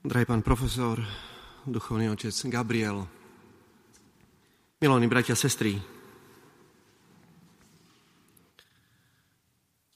[0.00, 0.96] Drahý pán profesor,
[1.68, 3.04] duchovný otec Gabriel,
[4.80, 5.76] milení bratia a sestry,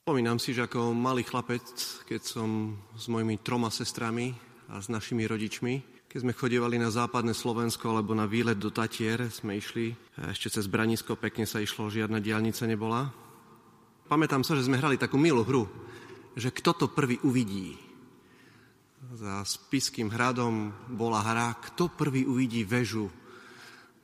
[0.04, 1.64] spomínam si, že ako malý chlapec,
[2.04, 4.37] keď som s mojimi troma sestrami
[4.69, 9.33] a s našimi rodičmi, keď sme chodievali na západné Slovensko alebo na výlet do Tatier,
[9.33, 13.09] sme išli, ešte cez Branisko, pekne sa išlo, žiadna diálnica nebola.
[14.05, 15.65] Pamätám sa, že sme hrali takú milú hru,
[16.37, 17.94] že kto to prvý uvidí
[19.12, 23.12] za Spiským hradom bola hra, kto prvý uvidí väžu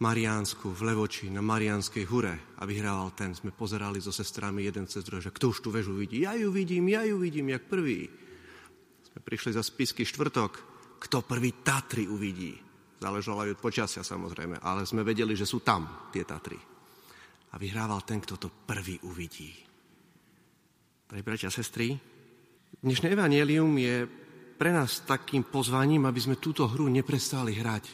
[0.00, 3.32] Mariánsku v Levoči na Mariánskej hure a vyhrával ten.
[3.32, 6.24] Sme pozerali so sestrami jeden cez druhé, že kto už tú väžu vidí.
[6.24, 8.08] Ja ju vidím, ja ju vidím, jak prvý.
[9.04, 10.52] Sme prišli za Spisky štvrtok,
[11.00, 12.56] kto prvý Tatry uvidí.
[13.00, 16.60] Záležalo aj od počasia samozrejme, ale sme vedeli, že sú tam tie Tatry.
[17.50, 19.52] A vyhrával ten, kto to prvý uvidí.
[21.08, 21.98] Drahí bratia a sestry,
[22.80, 23.96] dnešné evanielium je
[24.60, 27.84] pre nás takým pozvaním, aby sme túto hru neprestali hrať.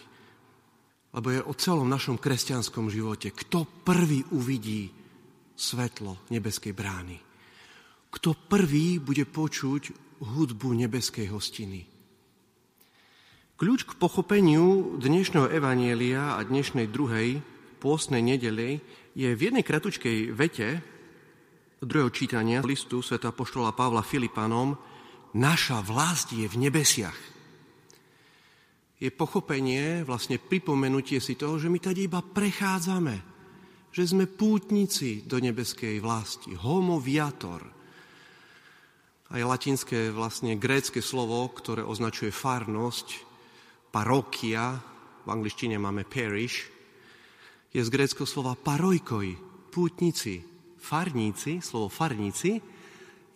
[1.14, 3.30] Lebo je o celom našom kresťanskom živote.
[3.30, 4.90] Kto prvý uvidí
[5.54, 7.22] svetlo nebeskej brány?
[8.10, 9.94] Kto prvý bude počuť
[10.26, 11.86] hudbu nebeskej hostiny?
[13.54, 17.46] Kľúč k pochopeniu dnešného evanielia a dnešnej druhej
[17.78, 18.82] pôstnej nedele
[19.14, 20.82] je v jednej kratučkej vete
[21.78, 24.95] druhého čítania listu sveta poštola Pavla Filipanom,
[25.36, 27.20] naša vlast je v nebesiach.
[28.96, 33.16] Je pochopenie, vlastne pripomenutie si toho, že my tady iba prechádzame,
[33.92, 37.60] že sme pútnici do nebeskej vlasti, homo viator.
[39.28, 43.06] Aj latinské, vlastne grécke slovo, ktoré označuje farnosť,
[43.92, 44.80] parokia,
[45.26, 46.72] v angličtine máme parish,
[47.76, 49.36] je z gréckého slova parojkoj,
[49.68, 50.40] pútnici,
[50.80, 52.62] farníci, slovo farníci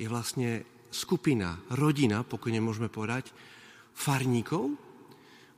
[0.01, 3.31] je vlastne skupina, rodina, pokojne môžeme povedať,
[3.95, 4.75] farníkov,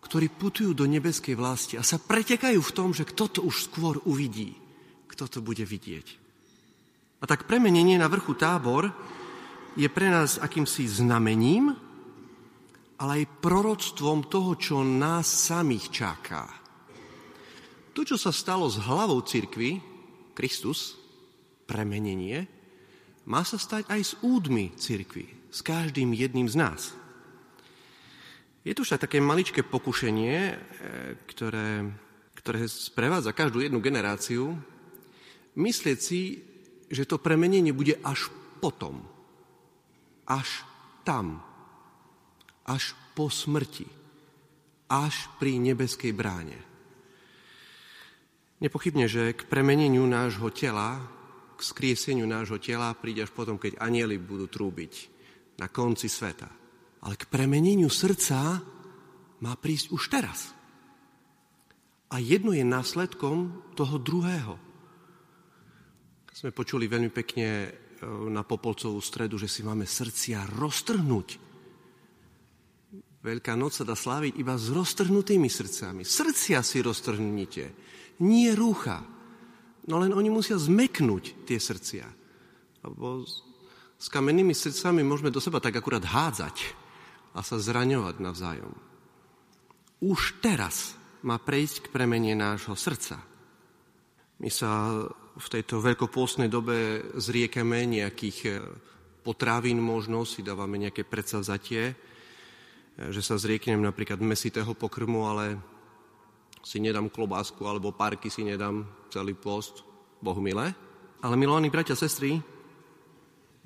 [0.03, 3.97] ktorí putujú do nebeskej vlasti a sa pretekajú v tom, že kto to už skôr
[4.05, 4.53] uvidí,
[5.09, 6.07] kto to bude vidieť.
[7.23, 8.91] A tak premenenie na vrchu tábor
[9.79, 11.73] je pre nás akýmsi znamením,
[12.99, 16.45] ale aj proroctvom toho, čo nás samých čaká.
[17.95, 19.79] To, čo sa stalo s hlavou cirkvy,
[20.35, 20.97] Kristus,
[21.69, 22.62] premenenie,
[23.27, 26.83] má sa stať aj s údmi cirkvi, s každým jedným z nás.
[28.63, 30.55] Je tu však také maličké pokušenie, e,
[31.27, 31.83] ktoré,
[32.39, 34.55] ktoré sprevádza každú jednu generáciu,
[35.59, 36.43] myslieť si,
[36.87, 38.31] že to premenenie bude až
[38.63, 39.03] potom,
[40.31, 40.63] až
[41.03, 41.43] tam,
[42.63, 43.91] až po smrti,
[44.87, 46.61] až pri nebeskej bráne.
[48.63, 51.03] Nepochybne, že k premeneniu nášho tela
[51.61, 54.93] skrieseniu nášho tela príde až potom, keď anieli budú trúbiť
[55.61, 56.49] na konci sveta.
[57.03, 58.63] Ale k premeneniu srdca
[59.43, 60.55] má prísť už teraz.
[62.13, 64.55] A jedno je následkom toho druhého.
[66.33, 67.71] Sme počuli veľmi pekne e,
[68.33, 71.29] na Popolcovú stredu, že si máme srdcia roztrhnúť.
[73.23, 76.03] Veľká noc sa dá sláviť iba s roztrhnutými srdcami.
[76.03, 77.65] Srdcia si roztrhnite,
[78.27, 79.07] nie rúcha.
[79.91, 82.07] No len oni musia zmeknúť tie srdcia.
[82.87, 83.27] Lebo
[83.99, 86.75] s kamennými srdcami môžeme do seba tak akurát hádzať
[87.35, 88.75] a sa zraňovať navzájom.
[90.03, 93.23] Už teraz má prejsť k premene nášho srdca.
[94.43, 95.03] My sa
[95.39, 98.59] v tejto veľkopôstnej dobe zriekame nejakých eh,
[99.23, 101.95] potravín možno, si dávame nejaké predsavzatie, eh,
[103.15, 105.63] že sa zrieknem napríklad mesitého pokrmu, ale
[106.63, 109.83] si nedám klobásku alebo párky si nedám celý post,
[110.23, 110.71] Bohu milé.
[111.23, 112.39] Ale milovaní bratia sestry,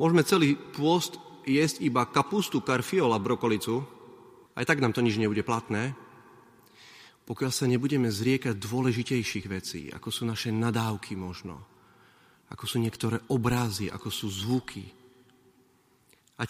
[0.00, 3.84] môžeme celý pôst jesť iba kapustu, karfiol a brokolicu,
[4.56, 5.92] aj tak nám to nič nebude platné,
[7.28, 11.60] pokiaľ sa nebudeme zriekať dôležitejších vecí, ako sú naše nadávky možno,
[12.48, 14.86] ako sú niektoré obrazy, ako sú zvuky.
[16.38, 16.46] A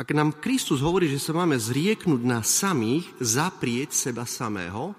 [0.00, 4.96] ak nám Kristus hovorí, že sa máme zrieknúť na samých, zaprieť seba samého,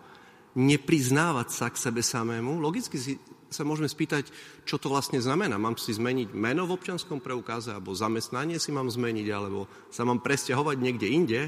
[0.53, 3.17] nepriznávať sa k sebe samému, logicky si
[3.53, 4.33] sa môžeme spýtať,
[4.65, 5.61] čo to vlastne znamená.
[5.61, 10.25] Mám si zmeniť meno v občanskom preukáze, alebo zamestnanie si mám zmeniť, alebo sa mám
[10.25, 11.41] presťahovať niekde inde.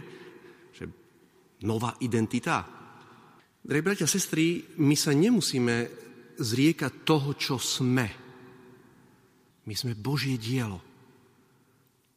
[0.78, 0.86] Že
[1.66, 2.62] nová identita.
[3.66, 5.90] Drahí bratia sestry, my sa nemusíme
[6.38, 8.06] zriekať toho, čo sme.
[9.66, 10.78] My sme Božie dielo.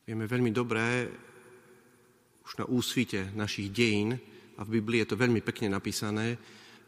[0.04, 1.08] Vieme veľmi dobré,
[2.44, 4.20] už na úsvite našich dejín,
[4.58, 6.36] a v Biblii je to veľmi pekne napísané,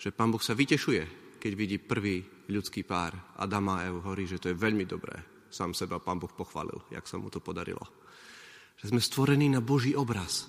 [0.00, 4.40] že Pán Boh sa vytešuje, keď vidí prvý ľudský pár Adama a Ev, hovorí, že
[4.40, 5.12] to je veľmi dobré.
[5.52, 7.84] Sám seba Pán Boh pochválil, jak sa mu to podarilo.
[8.80, 10.48] Že sme stvorení na Boží obraz.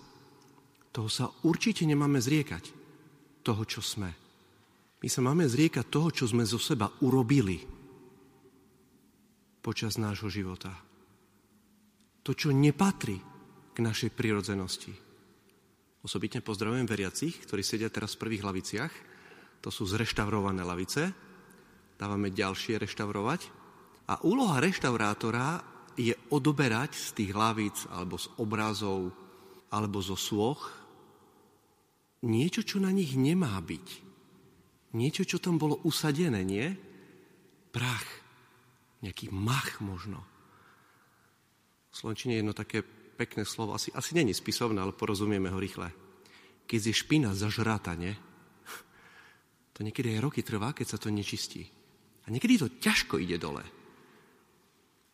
[0.95, 2.71] toho sa určite nemáme zriekať,
[3.43, 4.11] toho, čo sme.
[5.03, 7.59] My sa máme zriekať toho, čo sme zo seba urobili
[9.59, 10.71] počas nášho života.
[12.23, 13.17] To, čo nepatrí
[13.73, 14.93] k našej prirodzenosti.
[16.05, 19.10] Osobitne pozdravujem veriacich, ktorí sedia teraz v prvých laviciach.
[19.61, 21.13] To sú zreštaurované lavice.
[21.97, 23.41] Dávame ďalšie reštaurovať.
[24.09, 25.61] A úloha reštaurátora
[25.95, 29.13] je odoberať z tých hlavíc alebo z obrazov
[29.69, 30.81] alebo zo sloch
[32.25, 33.87] niečo, čo na nich nemá byť.
[34.93, 36.67] Niečo, čo tam bolo usadené, nie?
[37.71, 38.05] Prach.
[39.01, 40.21] Nejaký mach možno.
[41.89, 42.85] V Slovenčine je jedno také
[43.17, 45.89] pekné slovo, asi, asi není spisovné, ale porozumieme ho rýchle.
[46.69, 48.13] Keď je špina zažrata, nie?
[49.75, 51.63] To niekedy aj roky trvá, keď sa to nečistí.
[52.25, 53.63] A niekedy to ťažko ide dole.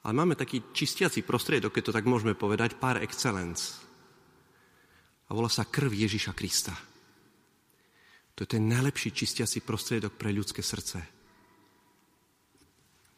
[0.03, 3.79] Ale máme taký čistiaci prostriedok, keď to tak môžeme povedať, par excellence.
[5.27, 6.71] A volá sa krv Ježiša Krista.
[8.37, 11.01] To je ten najlepší čistiaci prostriedok pre ľudské srdce.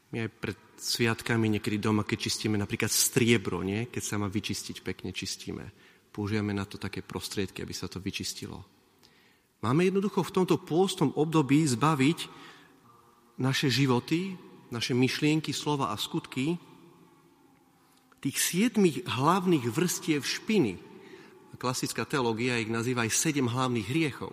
[0.09, 3.91] My aj pred sviatkami niekedy doma, keď čistíme napríklad striebro, nie?
[3.91, 5.69] keď sa má vyčistiť, pekne čistíme.
[6.09, 8.78] Používame na to také prostriedky, aby sa to vyčistilo.
[9.59, 12.31] Máme jednoducho v tomto pôstom období zbaviť
[13.39, 14.39] naše životy,
[14.71, 16.55] naše myšlienky, slova a skutky
[18.19, 20.79] tých siedmých hlavných vrstiev špiny.
[21.59, 24.31] Klasická teológia ich nazýva aj sedem hlavných hriechov.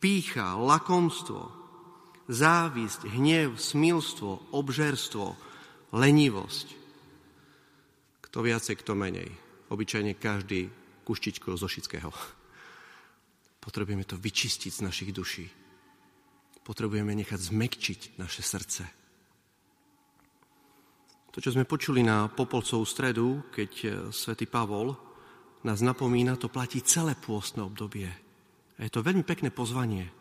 [0.00, 1.52] Pícha, lakomstvo,
[2.28, 5.36] závisť, hnev, smilstvo, obžerstvo,
[5.92, 6.66] lenivosť.
[8.24, 9.28] Kto viacej, kto menej.
[9.68, 10.72] Obyčajne každý
[11.04, 12.08] kuštičko zo Šického.
[13.64, 15.48] Potrebujeme to vyčistiť z našich duší.
[16.60, 18.84] Potrebujeme nechať zmekčiť naše srdce.
[21.32, 24.92] To, čo sme počuli na Popolcovú stredu, keď eh, svätý Pavol
[25.64, 28.06] nás napomína, to platí celé pôstne obdobie.
[28.76, 30.12] A je to veľmi pekné pozvanie.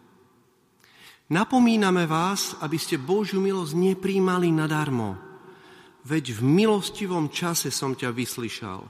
[1.36, 5.20] Napomíname vás, aby ste Božiu milosť nepríjmali nadarmo.
[6.08, 8.82] Veď v milostivom čase som ťa vyslyšal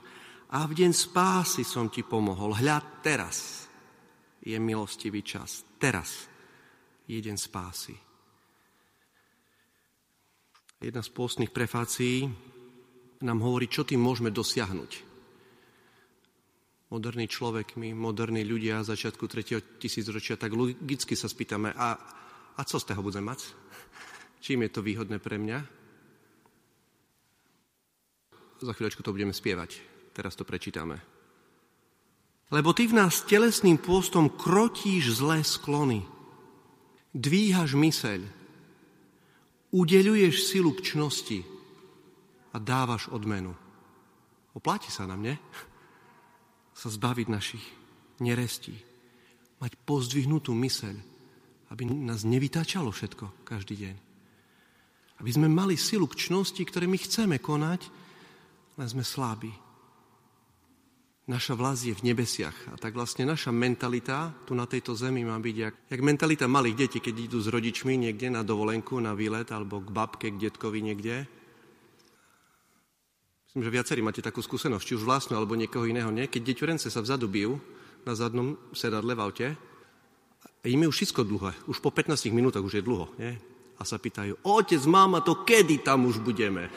[0.54, 2.58] a v deň spásy som ti pomohol.
[2.58, 3.70] Hľa teraz
[4.44, 5.64] je milostivý čas.
[5.80, 6.28] Teraz
[7.08, 7.96] je deň spásy.
[10.84, 12.28] Jedna z pôstnych prefácií
[13.24, 15.16] nám hovorí, čo tým môžeme dosiahnuť.
[16.92, 19.80] Moderný človek, my, moderní ľudia začiatku 3.
[19.80, 21.96] tisícročia, tak logicky sa spýtame, a
[22.58, 23.50] a co z toho budem mať?
[24.44, 25.60] Čím je to výhodné pre mňa?
[28.62, 29.82] Za chvíľočku to budeme spievať.
[30.14, 31.13] Teraz to prečítame.
[32.54, 36.06] Lebo ty v nás telesným pôstom krotíš zlé sklony.
[37.18, 38.22] Dvíhaš myseľ.
[39.74, 41.42] Udeľuješ silu k čnosti
[42.54, 43.58] a dávaš odmenu.
[44.54, 45.36] Opláti sa nám, ne?
[46.78, 47.66] Sa zbaviť našich
[48.22, 48.74] nerestí.
[49.62, 51.14] Mať pozdvihnutú myseľ
[51.74, 53.96] aby nás nevytáčalo všetko každý deň.
[55.26, 57.82] Aby sme mali silu k čnosti, ktoré my chceme konať,
[58.78, 59.50] len sme slabí.
[61.24, 65.40] Naša vlast je v nebesiach a tak vlastne naša mentalita tu na tejto zemi má
[65.40, 69.48] byť jak, jak mentalita malých detí, keď idú s rodičmi niekde na dovolenku, na výlet
[69.56, 71.24] alebo k babke, k detkovi niekde.
[73.48, 76.28] Myslím, že viacerí máte takú skúsenosť, či už vlastnú alebo niekoho iného, nie?
[76.28, 77.56] Keď deťurence sa vzadu bijú
[78.04, 79.48] na zadnom sedadle v aute,
[80.68, 81.52] im je už všetko dlhé.
[81.72, 83.08] Už po 15 minútach už je dlho.
[83.16, 83.40] Nie?
[83.80, 86.68] A sa pýtajú, otec, mama, to kedy tam už budeme?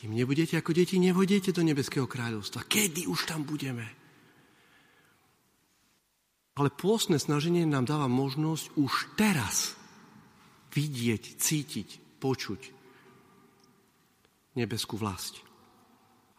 [0.00, 2.64] Kým nebudete ako deti, nevodete do nebeského kráľovstva.
[2.64, 3.84] Kedy už tam budeme?
[6.56, 9.76] Ale pôstne snaženie nám dáva možnosť už teraz
[10.72, 12.60] vidieť, cítiť, počuť
[14.56, 15.44] nebeskú vlast.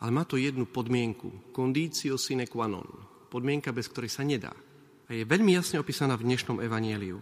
[0.01, 1.53] Ale má to jednu podmienku.
[1.53, 2.86] Conditio sine qua non.
[3.30, 4.51] Podmienka, bez ktorej sa nedá
[5.12, 7.20] a je veľmi jasne opísaná v dnešnom evanieliu.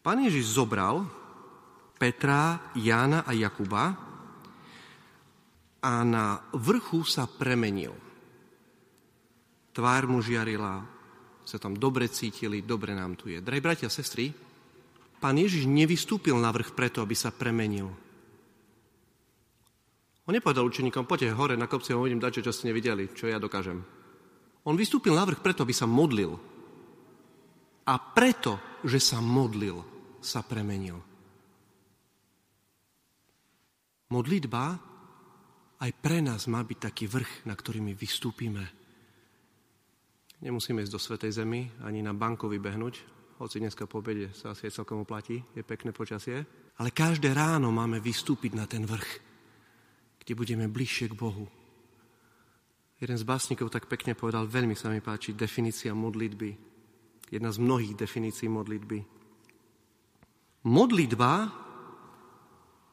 [0.00, 1.04] Pán Ježiš zobral
[2.00, 4.11] Petra, Jána a Jakuba
[5.82, 7.90] a na vrchu sa premenil.
[9.74, 10.86] Tvár mu žiarila,
[11.42, 13.42] sa tam dobre cítili, dobre nám tu je.
[13.42, 14.30] Drahí bratia a sestry,
[15.18, 17.90] pán Ježiš nevystúpil na vrch preto, aby sa premenil.
[20.22, 23.42] On nepovedal učeníkom, poďte hore na kopci a uvidím dať, čo ste nevideli, čo ja
[23.42, 23.82] dokážem.
[24.62, 26.38] On vystúpil na vrch preto, aby sa modlil.
[27.82, 29.82] A preto, že sa modlil,
[30.22, 31.02] sa premenil.
[34.14, 34.91] Modlitba
[35.82, 38.64] aj pre nás má byť taký vrch, na ktorý my vystúpime.
[40.42, 42.94] Nemusíme ísť do Svetej Zemi, ani na banku vybehnúť,
[43.42, 46.46] hoci dneska po obede sa asi aj celkom oplatí, je pekné počasie.
[46.78, 49.10] Ale každé ráno máme vystúpiť na ten vrch,
[50.22, 51.46] kde budeme bližšie k Bohu,
[53.02, 56.54] Jeden z básnikov tak pekne povedal, veľmi sa mi páči definícia modlitby.
[57.34, 58.98] Jedna z mnohých definícií modlitby.
[60.70, 61.50] Modlitba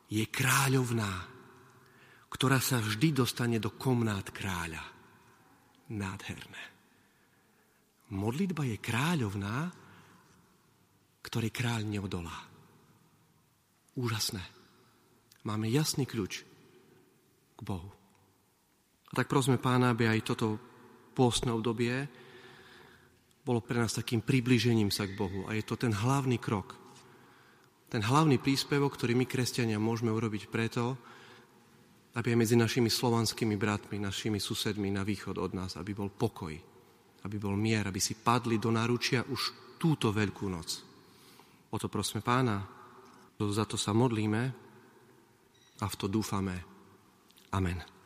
[0.09, 1.29] je kráľovná,
[2.29, 4.85] ktorá sa vždy dostane do komnát kráľa.
[5.89, 6.63] Nádherné.
[8.13, 9.69] Modlitba je kráľovná,
[11.25, 12.37] ktorej kráľ neodolá.
[13.97, 14.41] Úžasné.
[15.45, 16.45] Máme jasný kľúč
[17.57, 17.89] k Bohu.
[19.09, 20.61] A tak prosme pána, aby aj toto
[21.17, 22.05] pôstne obdobie
[23.41, 25.49] bolo pre nás takým približením sa k Bohu.
[25.49, 26.77] A je to ten hlavný krok.
[27.89, 31.01] Ten hlavný príspevok, ktorý my, kresťania, môžeme urobiť preto,
[32.19, 36.51] aby aj medzi našimi slovanskými bratmi, našimi susedmi na východ od nás, aby bol pokoj,
[37.23, 39.41] aby bol mier, aby si padli do náručia už
[39.79, 40.69] túto veľkú noc.
[41.71, 42.59] O to prosme pána,
[43.39, 44.43] za to sa modlíme
[45.79, 46.59] a v to dúfame.
[47.55, 47.98] Amen.